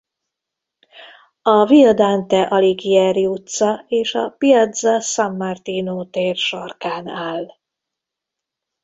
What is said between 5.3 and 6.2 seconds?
Martino